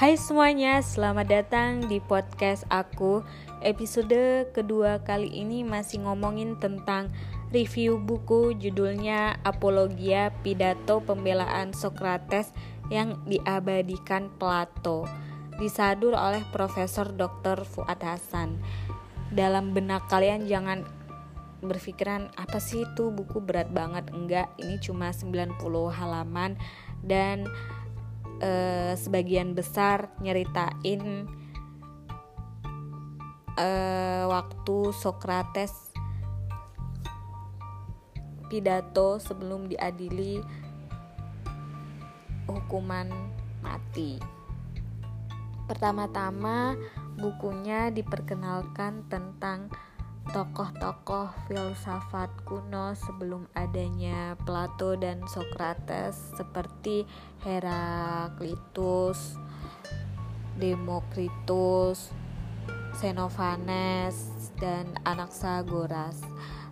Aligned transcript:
Hai 0.00 0.16
semuanya, 0.16 0.80
selamat 0.80 1.26
datang 1.28 1.84
di 1.84 2.00
podcast 2.00 2.64
aku. 2.72 3.20
Episode 3.60 4.48
kedua 4.48 5.04
kali 5.04 5.28
ini 5.28 5.60
masih 5.60 6.08
ngomongin 6.08 6.56
tentang 6.56 7.12
review 7.52 8.00
buku 8.00 8.56
judulnya 8.56 9.36
Apologia 9.44 10.32
Pidato 10.40 11.04
Pembelaan 11.04 11.76
Socrates 11.76 12.48
yang 12.88 13.20
diabadikan 13.28 14.32
Plato. 14.40 15.04
Disadur 15.60 16.16
oleh 16.16 16.48
Profesor 16.48 17.12
Dr. 17.12 17.68
Fuad 17.68 18.00
Hasan. 18.00 18.56
Dalam 19.28 19.76
benak 19.76 20.08
kalian 20.08 20.48
jangan 20.48 20.88
berpikiran 21.60 22.32
apa 22.40 22.56
sih 22.56 22.88
itu 22.88 23.12
buku 23.12 23.44
berat 23.44 23.68
banget 23.68 24.08
enggak 24.16 24.48
ini 24.56 24.80
cuma 24.80 25.12
90 25.12 25.60
halaman 25.92 26.56
dan 27.04 27.44
uh, 28.40 28.92
sebagian 28.96 29.52
besar 29.54 30.10
nyeritain 30.24 31.28
uh, 33.54 34.24
waktu 34.28 34.76
Socrates 34.96 35.92
pidato 38.50 39.22
sebelum 39.22 39.70
diadili 39.70 40.42
hukuman 42.50 43.06
mati. 43.62 44.18
Pertama-tama 45.70 46.74
bukunya 47.14 47.94
diperkenalkan 47.94 49.06
tentang 49.06 49.70
tokoh-tokoh 50.28 51.32
filsafat 51.48 52.28
kuno 52.44 52.92
sebelum 52.92 53.48
adanya 53.56 54.36
Plato 54.44 54.92
dan 55.00 55.24
Socrates 55.24 56.36
seperti 56.36 57.08
Heraklitus, 57.40 59.40
Demokritus, 60.60 62.12
Xenophanes, 63.00 64.52
dan 64.60 64.92
Anaxagoras. 65.08 66.20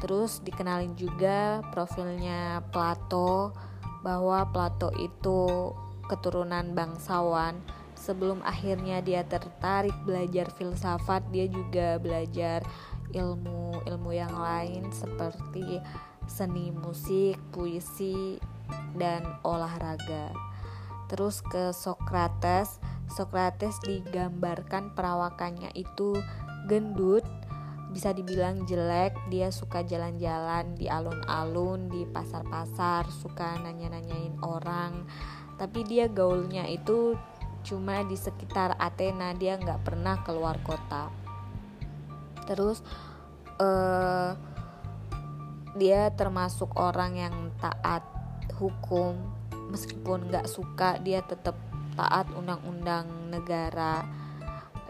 Terus 0.00 0.44
dikenalin 0.44 0.96
juga 0.96 1.64
profilnya 1.72 2.60
Plato 2.68 3.56
bahwa 4.04 4.44
Plato 4.52 4.92
itu 5.00 5.72
keturunan 6.08 6.76
bangsawan. 6.76 7.56
Sebelum 8.00 8.40
akhirnya 8.40 9.04
dia 9.04 9.20
tertarik 9.28 9.92
belajar 10.08 10.48
filsafat, 10.56 11.20
dia 11.28 11.44
juga 11.52 12.00
belajar 12.00 12.64
ilmu-ilmu 13.12 14.10
yang 14.14 14.32
lain 14.32 14.88
seperti 14.90 15.82
seni 16.30 16.70
musik, 16.70 17.36
puisi, 17.50 18.38
dan 18.94 19.26
olahraga. 19.42 20.30
Terus 21.10 21.42
ke 21.42 21.74
Socrates, 21.74 22.78
Socrates 23.10 23.74
digambarkan 23.82 24.94
perawakannya 24.94 25.74
itu 25.74 26.14
gendut, 26.70 27.26
bisa 27.90 28.14
dibilang 28.14 28.62
jelek, 28.70 29.18
dia 29.26 29.50
suka 29.50 29.82
jalan-jalan 29.82 30.78
di 30.78 30.86
alun-alun, 30.86 31.90
di 31.90 32.06
pasar-pasar, 32.06 33.10
suka 33.10 33.58
nanya-nanyain 33.58 34.38
orang. 34.46 35.02
Tapi 35.58 35.82
dia 35.82 36.06
gaulnya 36.06 36.70
itu 36.70 37.18
cuma 37.66 38.06
di 38.06 38.14
sekitar 38.14 38.78
Athena, 38.78 39.34
dia 39.34 39.58
nggak 39.58 39.82
pernah 39.82 40.22
keluar 40.22 40.62
kota 40.62 41.29
terus 42.50 42.82
uh, 43.62 44.34
dia 45.78 46.10
termasuk 46.18 46.74
orang 46.74 47.14
yang 47.14 47.34
taat 47.62 48.02
hukum. 48.58 49.14
Meskipun 49.70 50.26
nggak 50.26 50.50
suka 50.50 50.98
dia 50.98 51.22
tetap 51.22 51.54
taat 51.94 52.26
undang-undang 52.34 53.30
negara. 53.30 54.02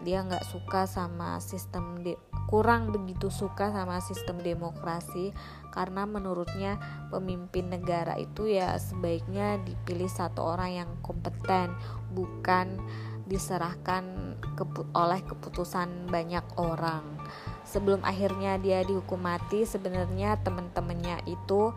Dia 0.01 0.25
nggak 0.25 0.49
suka 0.49 0.89
sama 0.89 1.37
sistem 1.45 2.01
de 2.01 2.17
kurang 2.49 2.89
begitu 2.89 3.29
suka 3.29 3.69
sama 3.69 4.01
sistem 4.01 4.41
demokrasi. 4.41 5.37
Karena 5.69 6.09
menurutnya 6.09 6.81
pemimpin 7.13 7.69
negara 7.69 8.17
itu 8.17 8.49
ya 8.49 8.81
sebaiknya 8.81 9.61
dipilih 9.61 10.09
satu 10.09 10.57
orang 10.57 10.71
yang 10.73 10.91
kompeten 11.05 11.77
bukan 12.17 12.81
diserahkan 13.29 14.35
kepu 14.59 14.83
oleh 14.97 15.23
keputusan 15.23 16.11
banyak 16.11 16.43
orang 16.59 17.20
sebelum 17.65 18.03
akhirnya 18.03 18.57
dia 18.59 18.83
dihukum 18.83 19.21
mati 19.21 19.63
sebenarnya 19.63 20.41
temen-temennya 20.43 21.23
itu 21.29 21.71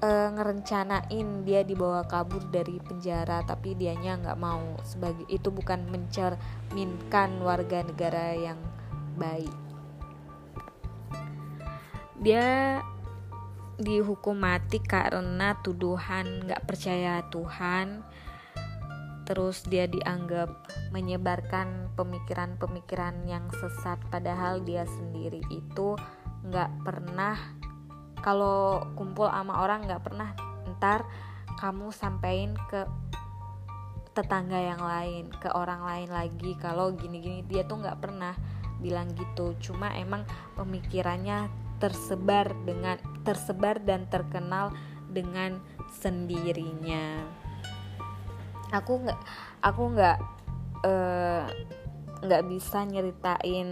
e, 0.00 0.10
ngerencanain 0.32 1.28
dia 1.44 1.60
dibawa 1.64 2.04
kabur 2.08 2.44
dari 2.48 2.80
penjara 2.80 3.44
tapi 3.44 3.76
dianya 3.76 4.16
nggak 4.20 4.40
mau. 4.40 4.78
Sebagai 4.84 5.26
itu 5.28 5.48
bukan 5.48 5.88
mencerminkan 5.88 7.40
warga 7.40 7.84
negara 7.84 8.32
yang 8.36 8.58
baik. 9.16 9.52
Dia 12.16 12.80
dihukum 13.76 14.40
mati 14.40 14.80
karena 14.80 15.52
tuduhan 15.60 16.48
nggak 16.48 16.64
percaya 16.64 17.20
Tuhan 17.28 18.00
terus 19.26 19.66
dia 19.66 19.90
dianggap 19.90 20.48
menyebarkan 20.94 21.90
pemikiran-pemikiran 21.98 23.26
yang 23.26 23.50
sesat 23.58 23.98
padahal 24.08 24.62
dia 24.62 24.86
sendiri 24.86 25.42
itu 25.50 25.98
nggak 26.46 26.70
pernah 26.86 27.34
kalau 28.22 28.86
kumpul 28.94 29.26
sama 29.26 29.66
orang 29.66 29.84
nggak 29.84 30.02
pernah 30.06 30.30
ntar 30.78 31.02
kamu 31.58 31.90
sampaikan 31.90 32.54
ke 32.70 32.86
tetangga 34.16 34.56
yang 34.56 34.80
lain 34.80 35.28
ke 35.28 35.52
orang 35.52 35.84
lain 35.84 36.08
lagi 36.08 36.56
kalau 36.56 36.94
gini-gini 36.96 37.44
dia 37.44 37.68
tuh 37.68 37.84
nggak 37.84 38.00
pernah 38.00 38.32
bilang 38.80 39.12
gitu. 39.16 39.56
Cuma 39.60 39.92
emang 39.96 40.24
pemikirannya 40.56 41.48
tersebar 41.76 42.56
dengan 42.64 42.96
tersebar 43.24 43.80
dan 43.84 44.08
terkenal 44.08 44.72
dengan 45.12 45.60
sendirinya 46.00 47.24
aku 48.72 49.06
nggak 49.06 49.20
aku 49.62 49.82
nggak 49.94 50.18
eh, 50.86 51.44
nggak 52.26 52.42
uh, 52.42 52.48
bisa 52.48 52.82
nyeritain 52.86 53.68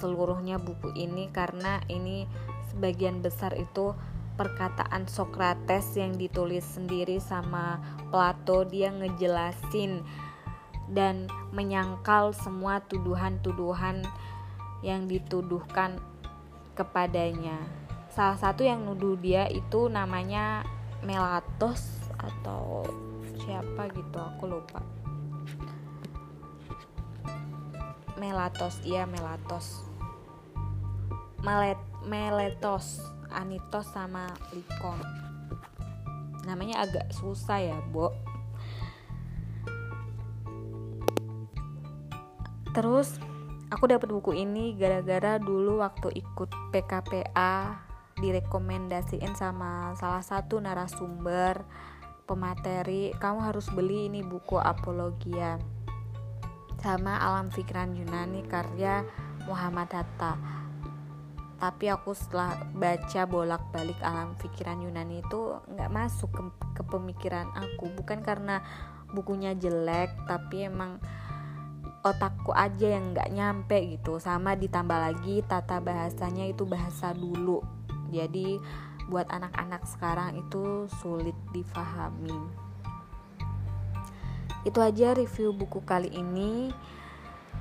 seluruhnya 0.00 0.58
buku 0.58 0.90
ini 0.96 1.30
karena 1.30 1.78
ini 1.86 2.26
sebagian 2.72 3.22
besar 3.22 3.54
itu 3.54 3.94
perkataan 4.34 5.06
Socrates 5.06 5.94
yang 5.94 6.18
ditulis 6.18 6.66
sendiri 6.66 7.22
sama 7.22 7.78
Plato 8.10 8.66
dia 8.66 8.90
ngejelasin 8.90 10.02
dan 10.90 11.30
menyangkal 11.54 12.34
semua 12.34 12.82
tuduhan-tuduhan 12.84 14.04
yang 14.84 15.08
dituduhkan 15.08 15.96
kepadanya. 16.76 17.56
Salah 18.12 18.36
satu 18.36 18.66
yang 18.66 18.84
nuduh 18.84 19.16
dia 19.16 19.48
itu 19.48 19.88
namanya 19.88 20.66
Melatos 21.04 22.04
atau 22.16 22.86
siapa 23.44 23.92
gitu 23.92 24.18
aku 24.18 24.44
lupa. 24.48 24.80
Melatos 28.16 28.80
iya 28.82 29.04
Melatos. 29.04 29.84
Melet 31.44 31.78
Meletos 32.08 33.04
Anitos 33.28 33.84
sama 33.92 34.32
Likon 34.56 35.24
namanya 36.44 36.84
agak 36.84 37.10
susah 37.10 37.58
ya 37.58 37.78
Bo. 37.90 38.12
Terus 42.76 43.16
aku 43.72 43.84
dapat 43.88 44.12
buku 44.12 44.36
ini 44.36 44.76
gara-gara 44.76 45.40
dulu 45.40 45.80
waktu 45.80 46.12
ikut 46.20 46.50
PKPA 46.70 47.80
direkomendasiin 48.18 49.34
sama 49.34 49.94
salah 49.98 50.22
satu 50.22 50.62
narasumber 50.62 51.66
pemateri 52.24 53.12
kamu 53.20 53.52
harus 53.52 53.68
beli 53.72 54.08
ini 54.08 54.24
buku 54.24 54.56
Apologia 54.56 55.60
sama 56.80 57.16
Alam 57.16 57.48
Pikiran 57.48 57.96
Yunani 57.96 58.44
karya 58.44 59.04
Muhammad 59.48 59.88
Hatta. 59.88 60.36
Tapi 61.56 61.88
aku 61.88 62.12
setelah 62.12 62.60
baca 62.76 63.24
bolak-balik 63.24 63.96
alam 64.04 64.36
pikiran 64.36 64.84
Yunani 64.84 65.24
itu 65.24 65.56
nggak 65.64 65.88
masuk 65.88 66.28
ke, 66.28 66.42
ke 66.76 66.82
pemikiran 66.84 67.48
aku. 67.56 67.88
Bukan 67.88 68.20
karena 68.20 68.60
bukunya 69.16 69.56
jelek 69.56 70.12
tapi 70.28 70.68
emang 70.68 71.00
otakku 72.04 72.52
aja 72.52 73.00
yang 73.00 73.16
nggak 73.16 73.32
nyampe 73.32 73.80
gitu. 73.96 74.20
Sama 74.20 74.52
ditambah 74.52 74.98
lagi 74.98 75.40
tata 75.40 75.80
bahasanya 75.80 76.44
itu 76.52 76.68
bahasa 76.68 77.16
dulu. 77.16 77.64
Jadi 78.12 78.60
buat 79.08 79.28
anak-anak 79.28 79.84
sekarang 79.84 80.40
itu 80.40 80.88
sulit 81.02 81.36
difahami. 81.52 82.36
Itu 84.64 84.80
aja 84.80 85.12
review 85.12 85.52
buku 85.52 85.84
kali 85.84 86.08
ini. 86.08 86.72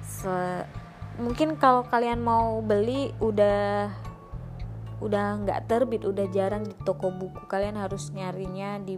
Se 0.04 0.64
mungkin 1.20 1.60
kalau 1.60 1.86
kalian 1.86 2.24
mau 2.24 2.64
beli 2.64 3.12
udah 3.20 3.92
udah 5.04 5.26
nggak 5.44 5.68
terbit, 5.68 6.08
udah 6.08 6.26
jarang 6.32 6.64
di 6.64 6.76
toko 6.88 7.12
buku. 7.12 7.44
Kalian 7.52 7.76
harus 7.76 8.10
nyarinya 8.16 8.80
di 8.80 8.96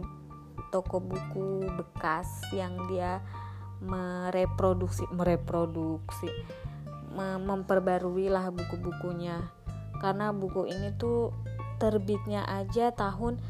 toko 0.70 1.02
buku 1.02 1.66
bekas 1.78 2.26
yang 2.54 2.74
dia 2.86 3.22
mereproduksi 3.80 5.04
mereproduksi 5.12 6.32
memperbarui 7.16 8.28
lah 8.28 8.52
buku-bukunya 8.52 9.48
karena 10.00 10.32
buku 10.32 10.68
ini 10.68 10.92
tuh 11.00 11.32
terbitnya 11.76 12.44
aja 12.48 12.92
tahun 12.92 13.40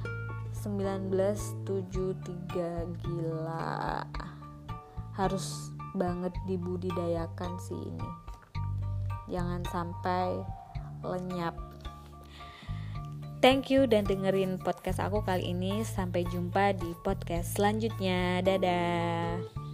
1973 0.52 3.02
gila 3.02 4.05
harus 5.17 5.73
banget 5.96 6.34
dibudidayakan 6.44 7.56
sih 7.62 7.78
ini 7.78 8.11
jangan 9.31 9.62
sampai 9.70 10.43
lenyap 11.02 11.55
Thank 13.44 13.69
you 13.69 13.84
dan 13.84 14.08
dengerin 14.08 14.58
podcast 14.58 14.99
aku 14.99 15.23
kali 15.23 15.52
ini. 15.52 15.84
Sampai 15.84 16.25
jumpa 16.26 16.73
di 16.73 16.96
podcast 17.05 17.55
selanjutnya. 17.55 18.40
Dadah. 18.40 19.66